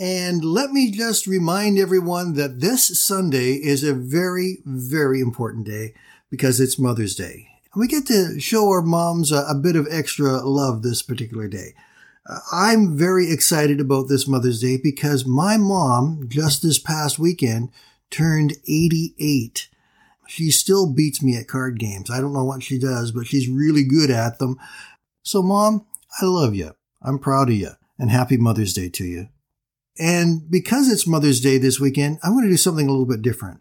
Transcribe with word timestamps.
And 0.00 0.42
let 0.42 0.70
me 0.70 0.90
just 0.90 1.26
remind 1.26 1.78
everyone 1.78 2.32
that 2.32 2.60
this 2.60 2.98
Sunday 2.98 3.56
is 3.56 3.84
a 3.84 3.92
very, 3.92 4.62
very 4.64 5.20
important 5.20 5.66
day 5.66 5.92
because 6.30 6.58
it's 6.58 6.78
Mother's 6.78 7.14
Day. 7.14 7.48
And 7.74 7.82
we 7.82 7.86
get 7.86 8.06
to 8.06 8.40
show 8.40 8.70
our 8.70 8.80
moms 8.80 9.30
a, 9.30 9.44
a 9.46 9.54
bit 9.54 9.76
of 9.76 9.86
extra 9.90 10.38
love 10.38 10.80
this 10.80 11.02
particular 11.02 11.48
day. 11.48 11.74
Uh, 12.26 12.38
I'm 12.50 12.96
very 12.96 13.30
excited 13.30 13.78
about 13.78 14.08
this 14.08 14.26
Mother's 14.26 14.62
Day 14.62 14.78
because 14.82 15.26
my 15.26 15.58
mom, 15.58 16.24
just 16.28 16.62
this 16.62 16.78
past 16.78 17.18
weekend, 17.18 17.68
turned 18.08 18.54
88. 18.66 19.68
She 20.28 20.50
still 20.50 20.90
beats 20.90 21.22
me 21.22 21.36
at 21.36 21.46
card 21.46 21.78
games. 21.78 22.10
I 22.10 22.22
don't 22.22 22.32
know 22.32 22.44
what 22.44 22.62
she 22.62 22.78
does, 22.78 23.12
but 23.12 23.26
she's 23.26 23.50
really 23.50 23.84
good 23.84 24.10
at 24.10 24.38
them. 24.38 24.56
So, 25.24 25.42
Mom, 25.42 25.84
I 26.22 26.24
love 26.24 26.54
you. 26.54 26.72
I'm 27.02 27.18
proud 27.18 27.50
of 27.50 27.56
you. 27.56 27.72
And 27.98 28.10
happy 28.10 28.38
Mother's 28.38 28.72
Day 28.72 28.88
to 28.88 29.04
you. 29.04 29.28
And 29.98 30.50
because 30.50 30.88
it's 30.88 31.06
Mother's 31.06 31.40
Day 31.40 31.58
this 31.58 31.80
weekend, 31.80 32.18
I'm 32.22 32.32
going 32.32 32.44
to 32.44 32.50
do 32.50 32.56
something 32.56 32.86
a 32.86 32.90
little 32.90 33.06
bit 33.06 33.22
different. 33.22 33.60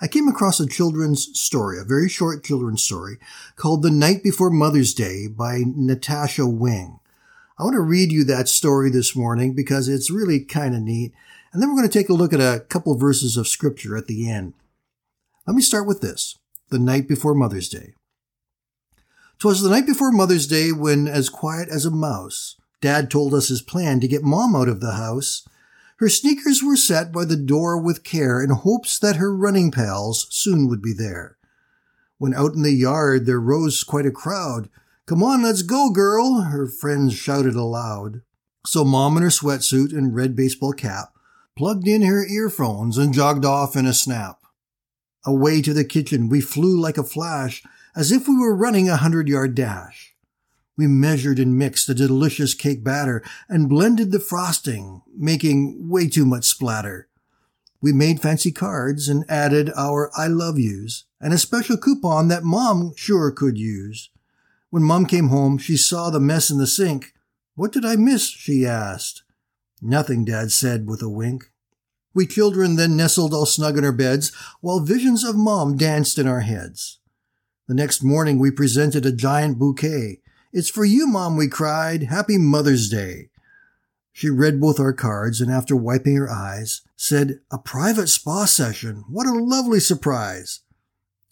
I 0.00 0.08
came 0.08 0.26
across 0.26 0.58
a 0.58 0.66
children's 0.66 1.38
story, 1.38 1.78
a 1.78 1.84
very 1.84 2.08
short 2.08 2.42
children's 2.42 2.82
story 2.82 3.18
called 3.54 3.82
The 3.82 3.90
Night 3.90 4.22
Before 4.22 4.50
Mother's 4.50 4.92
Day 4.92 5.28
by 5.28 5.62
Natasha 5.64 6.46
Wing. 6.46 6.98
I 7.58 7.62
want 7.62 7.74
to 7.74 7.80
read 7.80 8.10
you 8.10 8.24
that 8.24 8.48
story 8.48 8.90
this 8.90 9.14
morning 9.14 9.54
because 9.54 9.88
it's 9.88 10.10
really 10.10 10.40
kind 10.40 10.74
of 10.74 10.82
neat. 10.82 11.12
And 11.52 11.62
then 11.62 11.68
we're 11.68 11.76
going 11.76 11.88
to 11.88 11.98
take 11.98 12.08
a 12.08 12.14
look 12.14 12.32
at 12.32 12.40
a 12.40 12.64
couple 12.68 12.96
verses 12.98 13.36
of 13.36 13.46
scripture 13.46 13.96
at 13.96 14.08
the 14.08 14.28
end. 14.28 14.54
Let 15.46 15.54
me 15.54 15.62
start 15.62 15.86
with 15.86 16.00
this. 16.00 16.36
The 16.70 16.78
night 16.78 17.06
before 17.06 17.34
Mother's 17.34 17.68
Day. 17.68 17.94
'Twas 19.38 19.60
the 19.60 19.70
night 19.70 19.86
before 19.86 20.12
Mother's 20.12 20.46
Day 20.46 20.72
when, 20.72 21.08
as 21.08 21.28
quiet 21.28 21.68
as 21.68 21.84
a 21.84 21.90
mouse, 21.90 22.56
Dad 22.80 23.10
told 23.10 23.34
us 23.34 23.48
his 23.48 23.60
plan 23.60 24.00
to 24.00 24.08
get 24.08 24.22
Mom 24.22 24.54
out 24.54 24.68
of 24.68 24.80
the 24.80 24.92
house 24.92 25.46
her 26.02 26.08
sneakers 26.08 26.64
were 26.64 26.74
set 26.74 27.12
by 27.12 27.24
the 27.24 27.36
door 27.36 27.80
with 27.80 28.02
care 28.02 28.42
in 28.42 28.50
hopes 28.50 28.98
that 28.98 29.14
her 29.14 29.32
running 29.32 29.70
pals 29.70 30.26
soon 30.30 30.66
would 30.66 30.82
be 30.82 30.92
there. 30.92 31.38
When 32.18 32.34
out 32.34 32.54
in 32.54 32.62
the 32.62 32.72
yard 32.72 33.24
there 33.24 33.38
rose 33.38 33.84
quite 33.84 34.04
a 34.04 34.10
crowd. 34.10 34.68
Come 35.06 35.22
on, 35.22 35.44
let's 35.44 35.62
go, 35.62 35.90
girl, 35.90 36.40
her 36.40 36.66
friends 36.66 37.14
shouted 37.14 37.54
aloud. 37.54 38.22
So 38.66 38.84
Mom 38.84 39.16
in 39.16 39.22
her 39.22 39.28
sweatsuit 39.28 39.96
and 39.96 40.12
red 40.12 40.34
baseball 40.34 40.72
cap 40.72 41.12
plugged 41.56 41.86
in 41.86 42.02
her 42.02 42.26
earphones 42.26 42.98
and 42.98 43.14
jogged 43.14 43.44
off 43.44 43.76
in 43.76 43.86
a 43.86 43.94
snap. 43.94 44.40
Away 45.24 45.62
to 45.62 45.72
the 45.72 45.84
kitchen 45.84 46.28
we 46.28 46.40
flew 46.40 46.80
like 46.80 46.98
a 46.98 47.04
flash, 47.04 47.62
as 47.94 48.10
if 48.10 48.26
we 48.26 48.36
were 48.36 48.56
running 48.56 48.88
a 48.88 48.96
hundred 48.96 49.28
yard 49.28 49.54
dash. 49.54 50.11
We 50.82 50.88
measured 50.88 51.38
and 51.38 51.56
mixed 51.56 51.86
the 51.86 51.94
delicious 51.94 52.54
cake 52.54 52.82
batter 52.82 53.22
and 53.48 53.68
blended 53.68 54.10
the 54.10 54.18
frosting, 54.18 55.02
making 55.16 55.88
way 55.88 56.08
too 56.08 56.26
much 56.26 56.44
splatter. 56.44 57.06
We 57.80 57.92
made 57.92 58.20
fancy 58.20 58.50
cards 58.50 59.08
and 59.08 59.24
added 59.28 59.70
our 59.76 60.10
I 60.18 60.26
love 60.26 60.58
yous 60.58 61.04
and 61.20 61.32
a 61.32 61.38
special 61.38 61.76
coupon 61.76 62.26
that 62.28 62.42
mom 62.42 62.94
sure 62.96 63.30
could 63.30 63.56
use. 63.56 64.10
When 64.70 64.82
mom 64.82 65.06
came 65.06 65.28
home, 65.28 65.56
she 65.56 65.76
saw 65.76 66.10
the 66.10 66.18
mess 66.18 66.50
in 66.50 66.58
the 66.58 66.66
sink. 66.66 67.14
What 67.54 67.70
did 67.70 67.84
I 67.84 67.94
miss? 67.94 68.28
she 68.28 68.66
asked. 68.66 69.22
Nothing, 69.80 70.24
dad 70.24 70.50
said 70.50 70.88
with 70.88 71.00
a 71.00 71.08
wink. 71.08 71.52
We 72.12 72.26
children 72.26 72.74
then 72.74 72.96
nestled 72.96 73.32
all 73.32 73.46
snug 73.46 73.78
in 73.78 73.84
our 73.84 73.92
beds 73.92 74.32
while 74.60 74.80
visions 74.80 75.22
of 75.22 75.36
mom 75.36 75.76
danced 75.76 76.18
in 76.18 76.26
our 76.26 76.40
heads. 76.40 76.98
The 77.68 77.74
next 77.74 78.02
morning 78.02 78.40
we 78.40 78.50
presented 78.50 79.06
a 79.06 79.12
giant 79.12 79.60
bouquet 79.60 80.18
it's 80.52 80.70
for 80.70 80.84
you, 80.84 81.06
Mom, 81.06 81.36
we 81.36 81.48
cried. 81.48 82.04
Happy 82.04 82.36
Mother's 82.36 82.88
Day. 82.88 83.30
She 84.12 84.28
read 84.28 84.60
both 84.60 84.78
our 84.78 84.92
cards 84.92 85.40
and 85.40 85.50
after 85.50 85.74
wiping 85.74 86.16
her 86.16 86.30
eyes, 86.30 86.82
said, 86.96 87.40
A 87.50 87.58
private 87.58 88.08
spa 88.08 88.44
session. 88.44 89.04
What 89.08 89.26
a 89.26 89.32
lovely 89.32 89.80
surprise. 89.80 90.60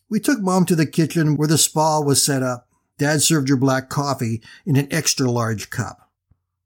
We 0.08 0.18
took 0.18 0.40
Mom 0.40 0.64
to 0.66 0.74
the 0.74 0.86
kitchen 0.86 1.36
where 1.36 1.46
the 1.46 1.58
spa 1.58 2.00
was 2.00 2.22
set 2.22 2.42
up. 2.42 2.68
Dad 2.98 3.22
served 3.22 3.48
her 3.50 3.56
black 3.56 3.90
coffee 3.90 4.42
in 4.64 4.76
an 4.76 4.88
extra 4.90 5.30
large 5.30 5.70
cup. 5.70 6.10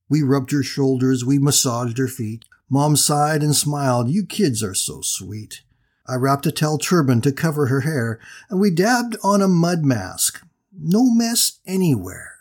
We 0.08 0.22
rubbed 0.22 0.52
her 0.52 0.62
shoulders, 0.62 1.24
we 1.24 1.38
massaged 1.38 1.98
her 1.98 2.08
feet. 2.08 2.44
Mom 2.70 2.96
sighed 2.96 3.42
and 3.42 3.54
smiled. 3.54 4.08
You 4.08 4.24
kids 4.24 4.62
are 4.62 4.74
so 4.74 5.00
sweet. 5.00 5.62
I 6.06 6.14
wrapped 6.16 6.46
a 6.46 6.52
towel 6.52 6.78
turban 6.78 7.20
to 7.22 7.32
cover 7.32 7.66
her 7.66 7.80
hair, 7.80 8.20
and 8.48 8.60
we 8.60 8.70
dabbed 8.70 9.16
on 9.24 9.42
a 9.42 9.48
mud 9.48 9.84
mask. 9.84 10.44
No 10.76 11.10
mess 11.10 11.60
anywhere. 11.66 12.33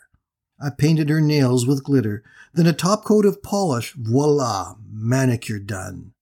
I 0.60 0.70
painted 0.70 1.08
her 1.08 1.20
nails 1.20 1.66
with 1.66 1.84
glitter, 1.84 2.22
then 2.52 2.66
a 2.66 2.72
top 2.72 3.04
coat 3.04 3.26
of 3.26 3.42
polish. 3.42 3.94
Voila, 3.94 4.76
manicure 4.90 5.58
done. 5.58 6.12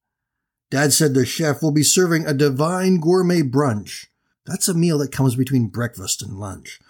Dad 0.70 0.92
said 0.92 1.14
the 1.14 1.26
chef 1.26 1.62
will 1.62 1.70
be 1.70 1.82
serving 1.82 2.26
a 2.26 2.34
divine 2.34 2.98
gourmet 2.98 3.42
brunch. 3.42 4.06
That's 4.46 4.68
a 4.68 4.74
meal 4.74 4.98
that 4.98 5.12
comes 5.12 5.36
between 5.36 5.68
breakfast 5.68 6.22
and 6.22 6.38
lunch. 6.38 6.80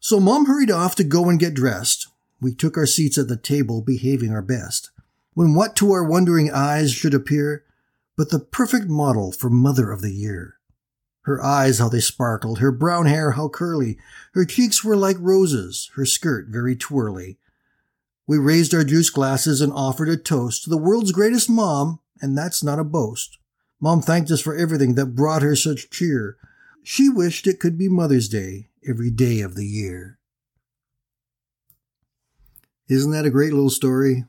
So 0.00 0.20
Mom 0.20 0.46
hurried 0.46 0.70
off 0.70 0.94
to 0.96 1.04
go 1.04 1.28
and 1.28 1.38
get 1.38 1.54
dressed. 1.54 2.08
We 2.40 2.54
took 2.54 2.76
our 2.76 2.86
seats 2.86 3.18
at 3.18 3.28
the 3.28 3.36
table, 3.36 3.82
behaving 3.82 4.32
our 4.32 4.42
best. 4.42 4.90
When 5.34 5.54
what 5.54 5.76
to 5.76 5.92
our 5.92 6.04
wondering 6.04 6.50
eyes 6.50 6.92
should 6.92 7.14
appear 7.14 7.64
but 8.16 8.30
the 8.30 8.38
perfect 8.38 8.88
model 8.88 9.32
for 9.32 9.50
Mother 9.50 9.90
of 9.90 10.02
the 10.02 10.12
Year. 10.12 10.56
Her 11.22 11.42
eyes, 11.42 11.78
how 11.78 11.88
they 11.88 12.00
sparkled, 12.00 12.58
her 12.58 12.72
brown 12.72 13.06
hair, 13.06 13.32
how 13.32 13.48
curly. 13.48 13.96
Her 14.34 14.44
cheeks 14.44 14.82
were 14.82 14.96
like 14.96 15.16
roses, 15.20 15.90
her 15.94 16.04
skirt 16.04 16.48
very 16.48 16.74
twirly. 16.74 17.38
We 18.26 18.38
raised 18.38 18.74
our 18.74 18.84
juice 18.84 19.10
glasses 19.10 19.60
and 19.60 19.72
offered 19.72 20.08
a 20.08 20.16
toast 20.16 20.64
to 20.64 20.70
the 20.70 20.78
world's 20.78 21.12
greatest 21.12 21.48
mom, 21.48 22.00
and 22.20 22.36
that's 22.36 22.62
not 22.62 22.78
a 22.78 22.84
boast. 22.84 23.38
Mom 23.80 24.00
thanked 24.00 24.30
us 24.30 24.40
for 24.40 24.56
everything 24.56 24.94
that 24.94 25.14
brought 25.14 25.42
her 25.42 25.56
such 25.56 25.90
cheer. 25.90 26.36
She 26.82 27.08
wished 27.08 27.46
it 27.46 27.60
could 27.60 27.76
be 27.76 27.88
Mother's 27.88 28.28
Day 28.28 28.68
every 28.88 29.10
day 29.10 29.40
of 29.40 29.54
the 29.54 29.66
year. 29.66 30.18
Isn't 32.88 33.12
that 33.12 33.26
a 33.26 33.30
great 33.30 33.52
little 33.52 33.70
story? 33.70 34.24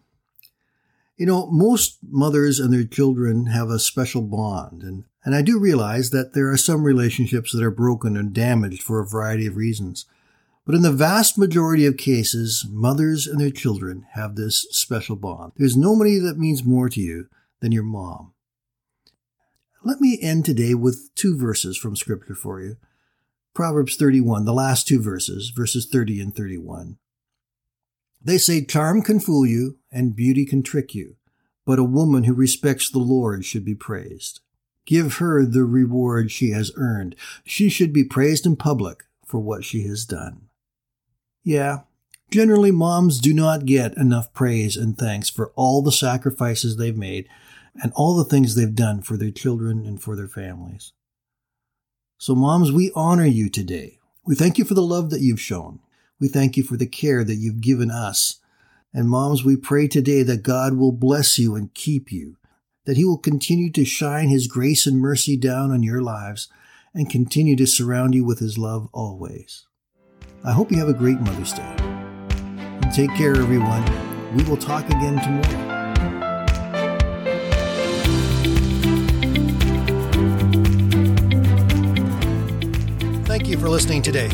You 1.18 1.26
know, 1.26 1.48
most 1.52 1.98
mothers 2.02 2.60
and 2.60 2.74
their 2.74 2.84
children 2.84 3.48
have 3.48 3.70
a 3.70 3.80
special 3.80 4.22
bond, 4.22 4.84
and 4.84 5.06
and 5.26 5.36
I 5.36 5.42
do 5.42 5.60
realize 5.60 6.10
that 6.10 6.34
there 6.34 6.50
are 6.52 6.58
some 6.58 6.84
relationships 6.84 7.54
that 7.54 7.64
are 7.64 7.72
broken 7.72 8.18
and 8.18 8.34
damaged 8.34 8.84
for 8.84 9.00
a 9.00 9.08
variety 9.08 9.48
of 9.48 9.56
reasons. 9.56 10.06
But 10.66 10.76
in 10.76 10.82
the 10.82 10.92
vast 10.92 11.38
majority 11.38 11.86
of 11.86 11.98
cases, 11.98 12.66
mothers 12.70 13.28
and 13.28 13.40
their 13.40 13.52
children 13.52 14.06
have 14.14 14.36
this 14.36 14.66
special 14.72 15.16
bond. 15.16 15.54
There's 15.58 15.78
nobody 15.78 16.20
that 16.20 16.38
means 16.38 16.64
more 16.64 16.90
to 16.90 17.02
you 17.02 17.28
than 17.60 17.72
your 17.72 17.84
mom. 17.84 18.34
Let 19.84 20.00
me 20.00 20.18
end 20.22 20.46
today 20.46 20.74
with 20.74 21.14
two 21.16 21.38
verses 21.38 21.78
from 21.78 21.98
Scripture 21.98 22.36
for 22.36 22.62
you. 22.62 22.78
Proverbs 23.54 23.98
31, 23.98 24.46
the 24.46 24.54
last 24.54 24.88
two 24.88 25.02
verses, 25.02 25.52
verses 25.56 25.86
30 25.86 26.22
and 26.22 26.36
31. 26.36 26.98
They 28.24 28.38
say 28.38 28.64
charm 28.64 29.02
can 29.02 29.20
fool 29.20 29.46
you 29.46 29.78
and 29.92 30.16
beauty 30.16 30.46
can 30.46 30.64
trick 30.64 30.96
you, 30.96 31.18
but 31.66 31.80
a 31.80 31.84
woman 31.84 32.24
who 32.24 32.34
respects 32.34 32.90
the 32.90 33.00
Lord 33.00 33.44
should 33.44 33.66
be 33.66 33.76
praised. 33.76 34.40
Give 34.86 35.16
her 35.16 35.46
the 35.46 35.64
reward 35.64 36.32
she 36.32 36.52
has 36.52 36.72
earned. 36.76 37.16
She 37.46 37.70
should 37.70 37.94
be 37.94 38.04
praised 38.04 38.46
in 38.46 38.56
public 38.56 39.04
for 39.26 39.40
what 39.40 39.64
she 39.64 39.88
has 39.88 40.06
done. 40.06 40.50
Yeah, 41.44 41.82
generally 42.32 42.72
moms 42.72 43.20
do 43.20 43.34
not 43.34 43.66
get 43.66 43.96
enough 43.98 44.34
praise 44.34 44.76
and 44.76 44.98
thanks 44.98 45.30
for 45.30 45.52
all 45.56 45.82
the 45.82 45.92
sacrifices 45.92 46.78
they've 46.78 46.98
made 46.98 47.28
and 47.82 47.92
all 47.96 48.16
the 48.16 48.26
things 48.26 48.56
they've 48.56 48.76
done 48.76 49.02
for 49.02 49.18
their 49.18 49.32
children 49.32 49.86
and 49.86 50.02
for 50.02 50.16
their 50.16 50.28
families. 50.28 50.94
So 52.18 52.36
moms, 52.36 52.72
we 52.72 52.92
honor 52.96 53.26
you 53.26 53.50
today. 53.50 54.00
We 54.26 54.36
thank 54.36 54.58
you 54.58 54.66
for 54.66 54.74
the 54.74 54.82
love 54.82 55.10
that 55.10 55.22
you've 55.22 55.42
shown. 55.42 55.80
We 56.20 56.28
thank 56.28 56.56
you 56.56 56.64
for 56.64 56.78
the 56.78 56.88
care 56.88 57.24
that 57.24 57.36
you've 57.36 57.62
given 57.62 57.92
us. 57.92 58.40
And 58.94 59.10
moms, 59.10 59.44
we 59.44 59.58
pray 59.58 59.88
today 59.88 60.24
that 60.24 60.44
God 60.44 60.76
will 60.76 60.92
bless 60.92 61.38
you 61.38 61.56
and 61.56 61.74
keep 61.74 62.12
you 62.12 62.38
that 62.86 62.98
He 62.98 63.06
will 63.06 63.18
continue 63.18 63.72
to 63.72 63.86
shine 63.86 64.30
His 64.30 64.48
grace 64.48 64.86
and 64.86 65.00
mercy 65.00 65.38
down 65.38 65.72
on 65.72 65.84
your 65.84 66.02
lives 66.02 66.50
and 66.94 67.10
continue 67.10 67.56
to 67.56 67.66
surround 67.66 68.14
you 68.14 68.24
with 68.26 68.40
His 68.40 68.58
love 68.58 68.88
always. 68.94 69.66
I 70.44 70.52
hope 70.52 70.72
you 70.72 70.78
have 70.78 70.90
a 70.90 70.94
great 70.94 71.20
Mother's 71.22 71.54
Day. 71.54 71.76
And 71.80 72.92
take 72.94 73.12
care, 73.16 73.36
everyone. 73.36 73.84
We 74.36 74.44
will 74.44 74.58
talk 74.58 74.86
again 74.88 75.20
tomorrow. 75.20 75.74
Thank 83.26 83.48
you 83.48 83.58
for 83.58 83.70
listening 83.70 84.02
today. 84.02 84.30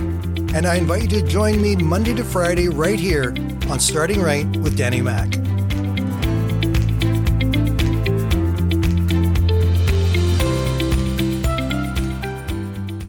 And 0.56 0.66
I 0.66 0.76
invite 0.76 1.04
you 1.04 1.22
to 1.22 1.28
join 1.28 1.62
me 1.62 1.76
Monday 1.76 2.16
to 2.16 2.24
Friday 2.24 2.70
right 2.70 3.00
here 3.00 3.36
on 3.70 3.80
Starting 3.80 4.20
Right 4.20 4.48
with 4.58 4.76
Danny 4.76 5.02
Mack. 5.02 5.36